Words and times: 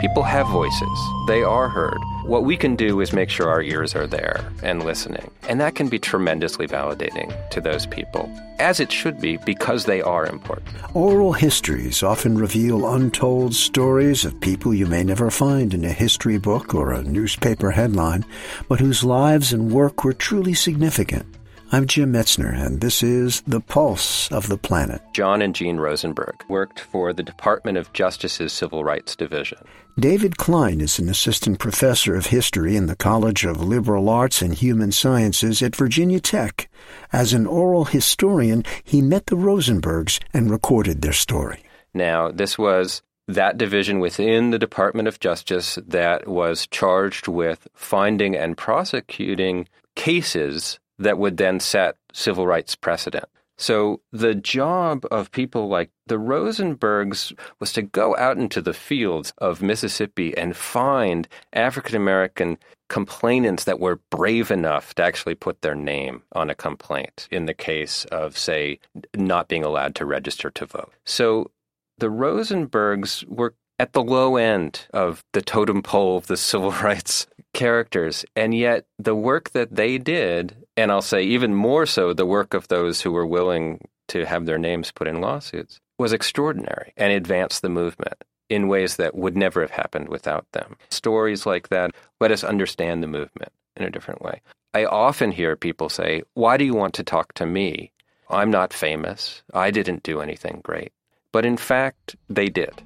People 0.00 0.22
have 0.22 0.46
voices, 0.48 0.98
they 1.26 1.42
are 1.42 1.68
heard. 1.68 1.98
What 2.24 2.44
we 2.44 2.56
can 2.56 2.76
do 2.76 3.00
is 3.00 3.12
make 3.12 3.30
sure 3.30 3.48
our 3.48 3.62
ears 3.62 3.94
are 3.94 4.06
there 4.06 4.44
and 4.62 4.84
listening. 4.84 5.30
And 5.48 5.60
that 5.60 5.74
can 5.74 5.88
be 5.88 5.98
tremendously 5.98 6.66
validating 6.66 7.32
to 7.50 7.60
those 7.60 7.86
people, 7.86 8.30
as 8.58 8.80
it 8.80 8.92
should 8.92 9.20
be 9.20 9.38
because 9.38 9.86
they 9.86 10.02
are 10.02 10.26
important. 10.26 10.68
Oral 10.94 11.32
histories 11.32 12.02
often 12.02 12.36
reveal 12.36 12.92
untold 12.92 13.54
stories 13.54 14.24
of 14.24 14.40
people 14.40 14.74
you 14.74 14.86
may 14.86 15.04
never 15.04 15.30
find 15.30 15.72
in 15.72 15.84
a 15.84 15.92
history 15.92 16.38
book 16.38 16.74
or 16.74 16.92
a 16.92 17.02
newspaper 17.02 17.70
headline, 17.70 18.24
but 18.68 18.80
whose 18.80 19.02
lives 19.02 19.52
and 19.52 19.72
work 19.72 20.04
were 20.04 20.12
truly 20.12 20.54
significant. 20.54 21.37
I'm 21.70 21.86
Jim 21.86 22.14
Metzner, 22.14 22.50
and 22.50 22.80
this 22.80 23.02
is 23.02 23.42
The 23.42 23.60
Pulse 23.60 24.32
of 24.32 24.48
the 24.48 24.56
Planet. 24.56 25.02
John 25.12 25.42
and 25.42 25.54
Jean 25.54 25.76
Rosenberg 25.76 26.42
worked 26.48 26.80
for 26.80 27.12
the 27.12 27.22
Department 27.22 27.76
of 27.76 27.92
Justice's 27.92 28.54
Civil 28.54 28.84
Rights 28.84 29.14
Division. 29.14 29.58
David 30.00 30.38
Cline 30.38 30.80
is 30.80 30.98
an 30.98 31.10
assistant 31.10 31.58
professor 31.58 32.14
of 32.14 32.26
history 32.26 32.74
in 32.74 32.86
the 32.86 32.96
College 32.96 33.44
of 33.44 33.62
Liberal 33.62 34.08
Arts 34.08 34.40
and 34.40 34.54
Human 34.54 34.92
Sciences 34.92 35.60
at 35.60 35.76
Virginia 35.76 36.20
Tech. 36.20 36.70
As 37.12 37.34
an 37.34 37.46
oral 37.46 37.84
historian, 37.84 38.64
he 38.82 39.02
met 39.02 39.26
the 39.26 39.36
Rosenbergs 39.36 40.20
and 40.32 40.50
recorded 40.50 41.02
their 41.02 41.12
story. 41.12 41.62
Now, 41.92 42.30
this 42.30 42.56
was 42.56 43.02
that 43.26 43.58
division 43.58 44.00
within 44.00 44.52
the 44.52 44.58
Department 44.58 45.06
of 45.06 45.20
Justice 45.20 45.78
that 45.86 46.26
was 46.26 46.66
charged 46.68 47.28
with 47.28 47.68
finding 47.74 48.34
and 48.34 48.56
prosecuting 48.56 49.68
cases 49.96 50.78
that 50.98 51.18
would 51.18 51.36
then 51.36 51.60
set 51.60 51.96
civil 52.12 52.46
rights 52.46 52.74
precedent. 52.74 53.26
So 53.58 54.00
the 54.12 54.36
job 54.36 55.04
of 55.10 55.32
people 55.32 55.68
like 55.68 55.90
the 56.06 56.14
Rosenbergs 56.14 57.36
was 57.58 57.72
to 57.72 57.82
go 57.82 58.16
out 58.16 58.38
into 58.38 58.62
the 58.62 58.72
fields 58.72 59.32
of 59.38 59.60
Mississippi 59.60 60.36
and 60.36 60.56
find 60.56 61.26
African 61.52 61.96
American 61.96 62.58
complainants 62.88 63.64
that 63.64 63.80
were 63.80 64.00
brave 64.10 64.52
enough 64.52 64.94
to 64.94 65.02
actually 65.02 65.34
put 65.34 65.60
their 65.60 65.74
name 65.74 66.22
on 66.32 66.50
a 66.50 66.54
complaint 66.54 67.26
in 67.32 67.46
the 67.46 67.54
case 67.54 68.04
of, 68.06 68.38
say, 68.38 68.78
not 69.16 69.48
being 69.48 69.64
allowed 69.64 69.96
to 69.96 70.06
register 70.06 70.50
to 70.50 70.64
vote. 70.64 70.92
So 71.04 71.50
the 71.98 72.06
Rosenbergs 72.06 73.26
were 73.26 73.54
at 73.80 73.92
the 73.92 74.02
low 74.02 74.36
end 74.36 74.86
of 74.92 75.24
the 75.32 75.42
totem 75.42 75.82
pole 75.82 76.16
of 76.16 76.28
the 76.28 76.36
civil 76.50 76.70
rights 76.70 77.26
characters. 77.54 78.24
And 78.36 78.54
yet, 78.54 78.86
the 78.98 79.14
work 79.14 79.50
that 79.50 79.74
they 79.74 79.98
did, 79.98 80.56
and 80.78 80.92
I'll 80.92 81.02
say 81.02 81.24
even 81.24 81.54
more 81.54 81.86
so, 81.86 82.12
the 82.12 82.24
work 82.24 82.54
of 82.54 82.68
those 82.68 83.00
who 83.00 83.10
were 83.10 83.26
willing 83.26 83.80
to 84.08 84.24
have 84.24 84.46
their 84.46 84.58
names 84.58 84.92
put 84.92 85.08
in 85.08 85.20
lawsuits, 85.20 85.80
was 85.98 86.12
extraordinary 86.12 86.92
and 86.96 87.12
advanced 87.12 87.62
the 87.62 87.68
movement 87.68 88.22
in 88.48 88.68
ways 88.68 88.94
that 88.96 89.16
would 89.16 89.36
never 89.36 89.60
have 89.60 89.72
happened 89.72 90.08
without 90.08 90.46
them. 90.52 90.76
Stories 90.88 91.44
like 91.44 91.68
that 91.68 91.90
let 92.20 92.30
us 92.30 92.44
understand 92.44 93.02
the 93.02 93.08
movement 93.08 93.52
in 93.76 93.82
a 93.82 93.90
different 93.90 94.22
way. 94.22 94.40
I 94.72 94.84
often 94.84 95.32
hear 95.32 95.56
people 95.56 95.88
say, 95.88 96.22
Why 96.34 96.56
do 96.56 96.64
you 96.64 96.74
want 96.74 96.94
to 96.94 97.02
talk 97.02 97.34
to 97.34 97.44
me? 97.44 97.90
I'm 98.30 98.50
not 98.50 98.72
famous. 98.72 99.42
I 99.52 99.72
didn't 99.72 100.04
do 100.04 100.20
anything 100.20 100.60
great. 100.62 100.92
But 101.32 101.44
in 101.44 101.56
fact, 101.56 102.14
they 102.28 102.48
did. 102.48 102.82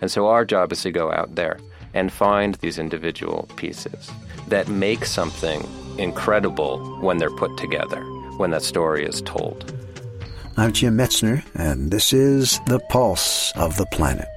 And 0.00 0.10
so 0.10 0.26
our 0.26 0.44
job 0.44 0.72
is 0.72 0.82
to 0.82 0.90
go 0.90 1.12
out 1.12 1.36
there 1.36 1.60
and 1.94 2.12
find 2.12 2.56
these 2.56 2.78
individual 2.78 3.48
pieces 3.54 4.10
that 4.48 4.66
make 4.66 5.04
something 5.04 5.62
incredible 5.98 6.78
when 7.00 7.18
they're 7.18 7.30
put 7.30 7.56
together, 7.56 8.02
when 8.36 8.50
that 8.50 8.62
story 8.62 9.04
is 9.04 9.20
told. 9.22 9.72
I'm 10.56 10.72
Jim 10.72 10.96
Metzner, 10.96 11.44
and 11.54 11.90
this 11.90 12.12
is 12.12 12.58
The 12.66 12.80
Pulse 12.88 13.52
of 13.56 13.76
the 13.76 13.86
Planet. 13.92 14.28